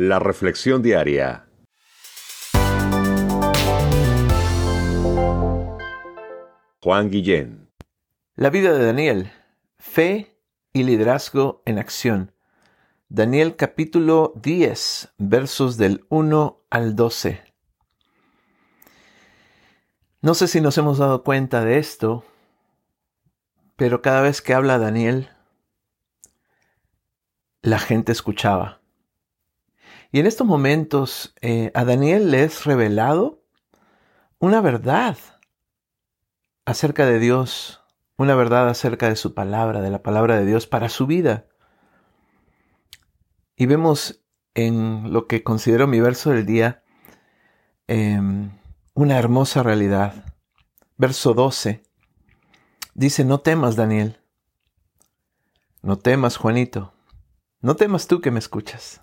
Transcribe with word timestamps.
La 0.00 0.20
Reflexión 0.20 0.80
Diaria. 0.80 1.48
Juan 6.80 7.10
Guillén. 7.10 7.68
La 8.36 8.50
vida 8.50 8.72
de 8.74 8.86
Daniel. 8.86 9.32
Fe 9.76 10.38
y 10.72 10.84
liderazgo 10.84 11.64
en 11.66 11.80
acción. 11.80 12.32
Daniel 13.08 13.56
capítulo 13.56 14.34
10, 14.36 15.14
versos 15.18 15.78
del 15.78 16.06
1 16.10 16.64
al 16.70 16.94
12. 16.94 17.42
No 20.20 20.34
sé 20.34 20.46
si 20.46 20.60
nos 20.60 20.78
hemos 20.78 20.98
dado 20.98 21.24
cuenta 21.24 21.64
de 21.64 21.78
esto, 21.78 22.24
pero 23.74 24.00
cada 24.00 24.20
vez 24.20 24.42
que 24.42 24.54
habla 24.54 24.78
Daniel, 24.78 25.30
la 27.62 27.80
gente 27.80 28.12
escuchaba. 28.12 28.78
Y 30.10 30.20
en 30.20 30.26
estos 30.26 30.46
momentos 30.46 31.34
eh, 31.40 31.70
a 31.74 31.84
Daniel 31.84 32.30
le 32.30 32.44
es 32.44 32.64
revelado 32.64 33.44
una 34.38 34.60
verdad 34.60 35.18
acerca 36.64 37.04
de 37.04 37.18
Dios, 37.18 37.82
una 38.16 38.34
verdad 38.34 38.68
acerca 38.68 39.08
de 39.08 39.16
su 39.16 39.34
palabra, 39.34 39.82
de 39.82 39.90
la 39.90 40.02
palabra 40.02 40.38
de 40.38 40.46
Dios 40.46 40.66
para 40.66 40.88
su 40.88 41.06
vida. 41.06 41.46
Y 43.56 43.66
vemos 43.66 44.24
en 44.54 45.12
lo 45.12 45.26
que 45.26 45.42
considero 45.42 45.86
mi 45.86 46.00
verso 46.00 46.30
del 46.30 46.46
día 46.46 46.82
em, 47.86 48.50
una 48.94 49.18
hermosa 49.18 49.62
realidad. 49.62 50.36
Verso 50.96 51.34
12. 51.34 51.82
Dice, 52.94 53.24
no 53.24 53.40
temas, 53.40 53.76
Daniel. 53.76 54.20
No 55.82 55.98
temas, 55.98 56.36
Juanito. 56.36 56.92
No 57.60 57.76
temas 57.76 58.08
tú 58.08 58.20
que 58.20 58.30
me 58.30 58.38
escuchas. 58.38 59.00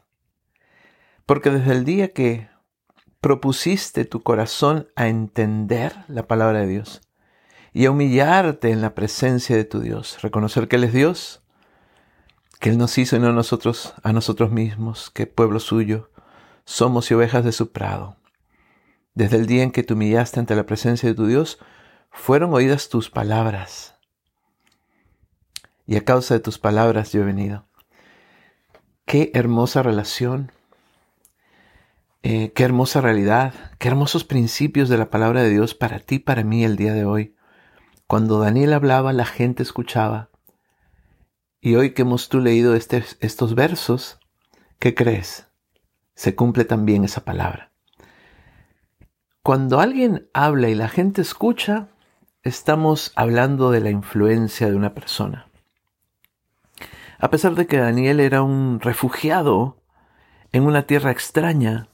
Porque 1.25 1.49
desde 1.49 1.71
el 1.71 1.85
día 1.85 2.13
que 2.13 2.49
propusiste 3.19 4.05
tu 4.05 4.21
corazón 4.21 4.87
a 4.95 5.07
entender 5.07 5.95
la 6.07 6.27
palabra 6.27 6.59
de 6.59 6.67
Dios 6.67 7.01
y 7.73 7.85
a 7.85 7.91
humillarte 7.91 8.69
en 8.69 8.81
la 8.81 8.93
presencia 8.93 9.55
de 9.55 9.65
tu 9.65 9.79
Dios, 9.79 10.21
reconocer 10.21 10.67
que 10.67 10.75
Él 10.75 10.83
es 10.83 10.93
Dios, 10.93 11.41
que 12.59 12.69
Él 12.69 12.77
nos 12.77 12.97
hizo 12.97 13.15
y 13.15 13.19
no 13.19 13.33
nosotros 13.33 13.95
a 14.03 14.13
nosotros 14.13 14.51
mismos, 14.51 15.09
que 15.09 15.25
pueblo 15.25 15.59
suyo, 15.59 16.11
somos 16.65 17.09
y 17.09 17.15
ovejas 17.15 17.43
de 17.43 17.51
su 17.51 17.71
prado. 17.71 18.17
Desde 19.15 19.37
el 19.37 19.47
día 19.47 19.63
en 19.63 19.71
que 19.71 19.81
te 19.81 19.93
humillaste 19.93 20.39
ante 20.39 20.55
la 20.55 20.65
presencia 20.65 21.09
de 21.09 21.15
tu 21.15 21.25
Dios, 21.25 21.57
fueron 22.11 22.53
oídas 22.53 22.89
tus 22.89 23.09
palabras. 23.09 23.95
Y 25.87 25.95
a 25.95 26.05
causa 26.05 26.35
de 26.35 26.39
tus 26.39 26.59
palabras 26.59 27.11
yo 27.11 27.21
he 27.21 27.25
venido. 27.25 27.65
Qué 29.05 29.31
hermosa 29.33 29.83
relación, 29.83 30.51
eh, 32.27 32.53
qué 32.53 32.63
hermosa 32.63 33.01
realidad, 33.01 33.53
qué 33.77 33.87
hermosos 33.87 34.23
principios 34.23 34.89
de 34.89 34.97
la 34.97 35.11
palabra 35.11 35.43
de 35.43 35.49
Dios 35.51 35.75
para 35.75 35.99
ti, 35.99 36.17
para 36.17 36.43
mí 36.43 36.63
el 36.63 36.75
día 36.75 36.91
de 36.91 37.05
hoy. 37.05 37.35
Cuando 38.07 38.39
Daniel 38.39 38.73
hablaba, 38.73 39.13
la 39.13 39.25
gente 39.25 39.61
escuchaba. 39.61 40.31
Y 41.61 41.75
hoy 41.75 41.93
que 41.93 42.01
hemos 42.01 42.27
tú 42.27 42.39
leído 42.39 42.73
este, 42.73 43.03
estos 43.19 43.53
versos, 43.53 44.17
¿qué 44.79 44.95
crees? 44.95 45.49
Se 46.15 46.33
cumple 46.33 46.65
también 46.65 47.03
esa 47.03 47.23
palabra. 47.23 47.71
Cuando 49.43 49.79
alguien 49.79 50.27
habla 50.33 50.69
y 50.69 50.73
la 50.73 50.89
gente 50.89 51.21
escucha, 51.21 51.89
estamos 52.41 53.11
hablando 53.15 53.69
de 53.69 53.81
la 53.81 53.91
influencia 53.91 54.67
de 54.67 54.75
una 54.75 54.95
persona. 54.95 55.47
A 57.19 57.29
pesar 57.29 57.53
de 57.53 57.67
que 57.67 57.77
Daniel 57.77 58.19
era 58.19 58.41
un 58.41 58.79
refugiado 58.79 59.83
en 60.53 60.63
una 60.63 60.87
tierra 60.87 61.11
extraña, 61.11 61.87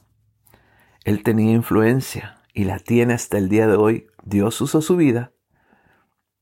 él 1.04 1.22
tenía 1.22 1.52
influencia 1.52 2.42
y 2.54 2.64
la 2.64 2.78
tiene 2.78 3.14
hasta 3.14 3.38
el 3.38 3.48
día 3.48 3.66
de 3.66 3.76
hoy. 3.76 4.06
Dios 4.24 4.60
usó 4.60 4.82
su 4.82 4.96
vida 4.96 5.32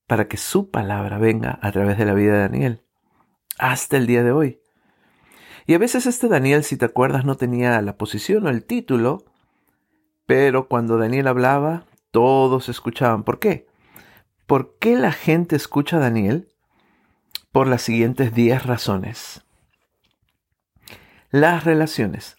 para 0.07 0.29
que 0.29 0.37
su 0.37 0.71
palabra 0.71 1.19
venga 1.19 1.59
a 1.63 1.73
través 1.73 1.99
de 1.99 2.05
la 2.05 2.15
vida 2.15 2.33
de 2.35 2.41
Daniel, 2.41 2.83
hasta 3.59 3.97
el 3.97 4.07
día 4.07 4.25
de 4.25 4.33
hoy. 4.33 4.61
Y 5.67 5.75
a 5.75 5.79
veces 5.79 6.07
este 6.07 6.29
Daniel, 6.29 6.65
si 6.65 6.77
te 6.77 6.85
acuerdas, 6.85 7.25
no 7.25 7.37
tenía 7.37 7.81
la 7.81 7.97
posición 7.97 8.47
o 8.47 8.49
el 8.49 8.65
título, 8.65 9.25
pero 10.27 10.69
cuando 10.69 10.99
Daniel 10.99 11.29
hablaba, 11.29 11.87
todos 12.11 12.69
escuchaban. 12.69 13.23
¿Por 13.23 13.39
qué? 13.39 13.67
¿Por 14.47 14.77
qué 14.79 14.97
la 14.97 15.13
gente 15.13 15.55
escucha 15.55 15.99
a 15.99 16.01
Daniel? 16.01 16.51
por 17.53 17.67
las 17.67 17.83
siguientes 17.83 18.35
10 18.35 18.65
razones. 18.65 19.43
Las 21.31 21.65
relaciones. 21.65 22.37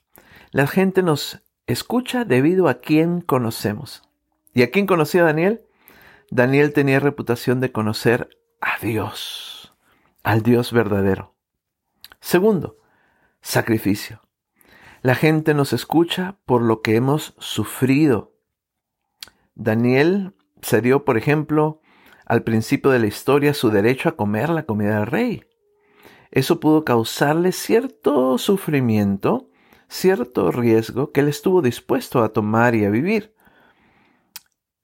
La 0.51 0.67
gente 0.67 1.03
nos 1.03 1.41
escucha 1.71 2.25
debido 2.25 2.67
a 2.67 2.79
quien 2.79 3.21
conocemos. 3.21 4.03
¿Y 4.53 4.63
a 4.63 4.71
quién 4.71 4.85
conocía 4.85 5.23
Daniel? 5.23 5.65
Daniel 6.29 6.73
tenía 6.73 6.99
reputación 6.99 7.59
de 7.59 7.71
conocer 7.71 8.29
a 8.61 8.77
Dios, 8.81 9.73
al 10.23 10.43
Dios 10.43 10.71
verdadero. 10.71 11.35
Segundo, 12.19 12.77
sacrificio. 13.41 14.21
La 15.01 15.15
gente 15.15 15.53
nos 15.53 15.73
escucha 15.73 16.37
por 16.45 16.61
lo 16.61 16.81
que 16.81 16.95
hemos 16.95 17.33
sufrido. 17.39 18.33
Daniel 19.55 20.35
se 20.61 20.81
dio, 20.81 21.05
por 21.05 21.17
ejemplo, 21.17 21.81
al 22.25 22.43
principio 22.43 22.91
de 22.91 22.99
la 22.99 23.07
historia 23.07 23.53
su 23.53 23.71
derecho 23.71 24.07
a 24.07 24.15
comer 24.15 24.49
la 24.49 24.63
comida 24.63 24.99
del 24.99 25.07
rey. 25.07 25.43
Eso 26.31 26.59
pudo 26.59 26.85
causarle 26.85 27.51
cierto 27.51 28.37
sufrimiento, 28.37 29.49
cierto 29.91 30.51
riesgo 30.51 31.11
que 31.11 31.19
él 31.19 31.27
estuvo 31.27 31.61
dispuesto 31.61 32.23
a 32.23 32.29
tomar 32.29 32.75
y 32.75 32.85
a 32.85 32.89
vivir, 32.89 33.35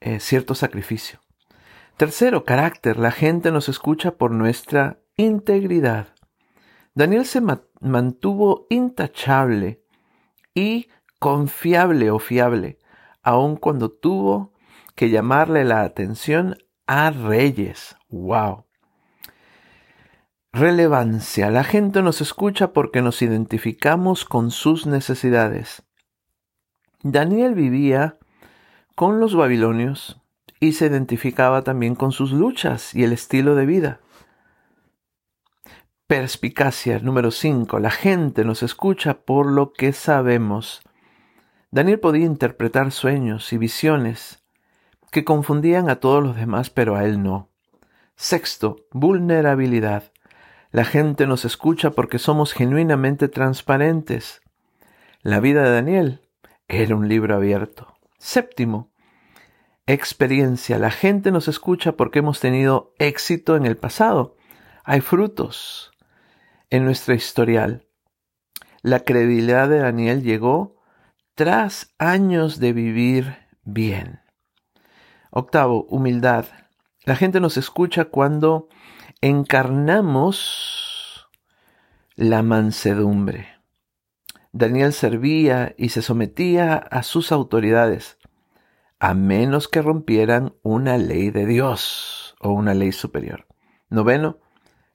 eh, 0.01 0.19
cierto 0.19 0.53
sacrificio. 0.53 1.21
Tercero, 1.95 2.43
carácter. 2.43 2.99
La 2.99 3.11
gente 3.11 3.51
nos 3.51 3.69
escucha 3.69 4.17
por 4.17 4.31
nuestra 4.31 4.99
integridad. 5.15 6.09
Daniel 6.93 7.25
se 7.25 7.41
mantuvo 7.79 8.67
intachable 8.69 9.81
y 10.53 10.89
confiable 11.19 12.11
o 12.11 12.19
fiable, 12.19 12.77
aun 13.23 13.55
cuando 13.55 13.89
tuvo 13.89 14.53
que 14.95 15.09
llamarle 15.09 15.63
la 15.63 15.83
atención 15.83 16.57
a 16.85 17.11
reyes. 17.11 17.95
¡Wow! 18.09 18.66
Relevancia. 20.59 21.51
La 21.51 21.63
gente 21.63 22.01
nos 22.01 22.19
escucha 22.19 22.73
porque 22.73 23.03
nos 23.03 23.21
identificamos 23.21 24.25
con 24.25 24.49
sus 24.49 24.87
necesidades. 24.87 25.83
Daniel 27.03 27.53
vivía 27.53 28.17
con 28.95 29.19
los 29.19 29.35
babilonios 29.35 30.19
y 30.59 30.71
se 30.71 30.87
identificaba 30.87 31.63
también 31.63 31.93
con 31.93 32.11
sus 32.11 32.31
luchas 32.31 32.95
y 32.95 33.03
el 33.03 33.13
estilo 33.13 33.53
de 33.53 33.67
vida. 33.67 33.99
Perspicacia 36.07 36.97
número 37.01 37.29
5. 37.29 37.77
La 37.77 37.91
gente 37.91 38.43
nos 38.43 38.63
escucha 38.63 39.19
por 39.19 39.51
lo 39.51 39.73
que 39.73 39.93
sabemos. 39.93 40.81
Daniel 41.69 41.99
podía 41.99 42.25
interpretar 42.25 42.91
sueños 42.91 43.53
y 43.53 43.59
visiones 43.59 44.41
que 45.11 45.23
confundían 45.23 45.87
a 45.87 45.97
todos 45.97 46.23
los 46.23 46.35
demás, 46.35 46.71
pero 46.71 46.95
a 46.95 47.05
él 47.05 47.21
no. 47.21 47.51
Sexto, 48.15 48.77
vulnerabilidad. 48.91 50.11
La 50.77 50.85
gente 50.85 51.25
nos 51.25 51.43
escucha 51.43 51.89
porque 51.89 52.19
somos 52.19 52.53
genuinamente 52.53 53.29
transparentes. 53.29 54.43
La 55.23 55.39
vida 55.39 55.63
de 55.63 55.71
Daniel 55.71 56.21
era 56.67 56.95
un 56.95 57.09
libro 57.09 57.35
abierto. 57.35 57.97
Séptimo, 58.19 58.91
experiencia. 59.87 60.77
La 60.77 60.91
gente 60.91 61.31
nos 61.31 61.47
escucha 61.47 61.93
porque 61.93 62.19
hemos 62.19 62.39
tenido 62.39 62.93
éxito 62.99 63.55
en 63.55 63.65
el 63.65 63.75
pasado. 63.75 64.35
Hay 64.83 65.01
frutos 65.01 65.89
en 66.69 66.85
nuestra 66.85 67.15
historial. 67.15 67.87
La 68.83 68.99
credibilidad 68.99 69.67
de 69.69 69.79
Daniel 69.79 70.21
llegó 70.21 70.75
tras 71.33 71.95
años 71.97 72.59
de 72.59 72.73
vivir 72.73 73.35
bien. 73.63 74.19
Octavo, 75.31 75.87
humildad. 75.89 76.45
La 77.03 77.15
gente 77.15 77.39
nos 77.39 77.57
escucha 77.57 78.05
cuando 78.05 78.69
encarnamos 79.21 81.29
la 82.15 82.43
mansedumbre. 82.43 83.47
Daniel 84.51 84.93
servía 84.93 85.75
y 85.77 85.89
se 85.89 86.01
sometía 86.01 86.75
a 86.75 87.03
sus 87.03 87.31
autoridades, 87.31 88.17
a 88.99 89.13
menos 89.13 89.67
que 89.67 89.81
rompieran 89.81 90.55
una 90.63 90.97
ley 90.97 91.29
de 91.29 91.45
Dios 91.45 92.35
o 92.39 92.51
una 92.51 92.73
ley 92.73 92.91
superior. 92.91 93.45
Noveno, 93.89 94.39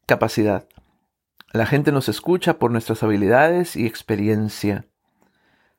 capacidad. 0.06 0.68
La 1.52 1.66
gente 1.66 1.92
nos 1.92 2.08
escucha 2.08 2.58
por 2.58 2.70
nuestras 2.70 3.02
habilidades 3.02 3.76
y 3.76 3.86
experiencia. 3.86 4.86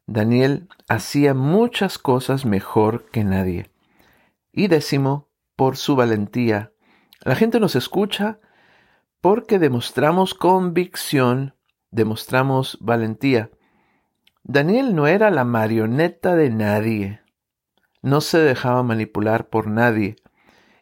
Daniel 0.05 0.67
hacía 0.87 1.33
muchas 1.33 1.97
cosas 1.97 2.45
mejor 2.45 3.09
que 3.09 3.23
nadie. 3.23 3.71
Y 4.51 4.67
décimo, 4.67 5.29
por 5.55 5.77
su 5.77 5.95
valentía. 5.95 6.73
La 7.23 7.35
gente 7.35 7.61
nos 7.61 7.75
escucha 7.77 8.39
porque 9.21 9.57
demostramos 9.57 10.33
convicción, 10.33 11.55
demostramos 11.89 12.77
valentía. 12.81 13.49
Daniel 14.43 14.93
no 14.93 15.07
era 15.07 15.31
la 15.31 15.45
marioneta 15.45 16.35
de 16.35 16.49
nadie, 16.49 17.21
no 18.01 18.19
se 18.19 18.39
dejaba 18.39 18.83
manipular 18.83 19.47
por 19.47 19.67
nadie 19.67 20.17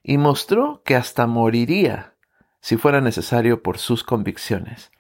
y 0.01 0.17
mostró 0.17 0.81
que 0.83 0.95
hasta 0.95 1.27
moriría 1.27 2.15
si 2.59 2.75
fuera 2.77 3.01
necesario 3.01 3.61
por 3.61 3.77
sus 3.77 4.03
convicciones. 4.03 4.91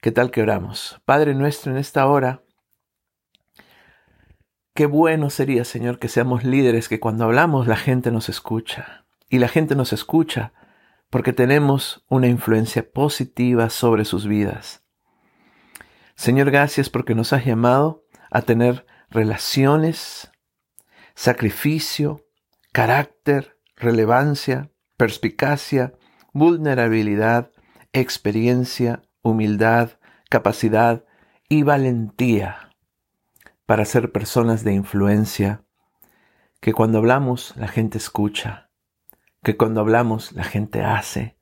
¿Qué 0.00 0.10
tal 0.10 0.30
que 0.30 0.40
oramos? 0.40 1.02
Padre 1.04 1.34
nuestro, 1.34 1.70
en 1.72 1.76
esta 1.76 2.06
hora, 2.06 2.42
qué 4.72 4.86
bueno 4.86 5.28
sería, 5.28 5.64
Señor, 5.64 5.98
que 5.98 6.08
seamos 6.08 6.44
líderes, 6.44 6.88
que 6.88 7.00
cuando 7.00 7.24
hablamos 7.24 7.66
la 7.66 7.76
gente 7.76 8.10
nos 8.10 8.30
escucha. 8.30 9.04
Y 9.28 9.38
la 9.38 9.48
gente 9.48 9.74
nos 9.74 9.92
escucha 9.92 10.52
porque 11.10 11.32
tenemos 11.32 12.04
una 12.08 12.26
influencia 12.26 12.90
positiva 12.90 13.70
sobre 13.70 14.04
sus 14.04 14.26
vidas. 14.26 14.84
Señor, 16.14 16.50
gracias 16.50 16.90
porque 16.90 17.14
nos 17.14 17.32
has 17.32 17.44
llamado 17.44 18.04
a 18.30 18.42
tener 18.42 18.86
relaciones, 19.10 20.30
sacrificio, 21.14 22.26
carácter, 22.72 23.58
relevancia, 23.76 24.70
perspicacia, 24.96 25.94
vulnerabilidad, 26.32 27.52
experiencia, 27.92 29.02
humildad, 29.22 29.92
capacidad 30.28 31.04
y 31.48 31.62
valentía 31.62 32.70
para 33.66 33.84
ser 33.84 34.12
personas 34.12 34.64
de 34.64 34.74
influencia, 34.74 35.62
que 36.60 36.72
cuando 36.72 36.98
hablamos 36.98 37.54
la 37.56 37.68
gente 37.68 37.98
escucha, 37.98 38.67
que 39.42 39.56
cuando 39.56 39.80
hablamos 39.80 40.32
la 40.32 40.44
gente 40.44 40.82
hace 40.82 41.36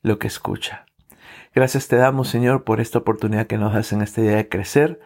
lo 0.00 0.18
que 0.18 0.26
escucha. 0.26 0.86
Gracias 1.54 1.88
te 1.88 1.96
damos, 1.96 2.28
Señor, 2.28 2.64
por 2.64 2.80
esta 2.80 2.98
oportunidad 2.98 3.46
que 3.46 3.58
nos 3.58 3.74
das 3.74 3.92
en 3.92 4.02
este 4.02 4.22
día 4.22 4.36
de 4.36 4.48
crecer 4.48 5.00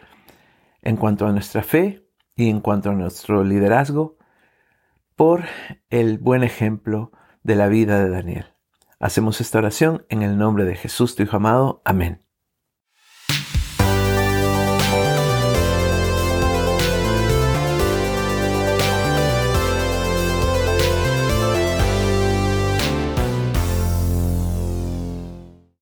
en 0.81 0.95
cuanto 0.95 1.25
a 1.27 1.31
nuestra 1.31 1.63
fe 1.63 2.07
y 2.35 2.49
en 2.49 2.61
cuanto 2.61 2.91
a 2.91 2.93
nuestro 2.93 3.43
liderazgo, 3.43 4.17
por 5.15 5.43
el 5.89 6.19
buen 6.19 6.43
ejemplo 6.43 7.11
de 7.43 7.55
la 7.55 7.67
vida 7.67 7.99
de 8.03 8.09
Daniel. 8.09 8.45
Hacemos 8.99 9.41
esta 9.41 9.57
oración 9.57 10.05
en 10.09 10.21
el 10.21 10.37
nombre 10.37 10.63
de 10.63 10.75
Jesús, 10.75 11.15
tu 11.15 11.23
Hijo 11.23 11.37
amado. 11.37 11.81
Amén. 11.83 12.26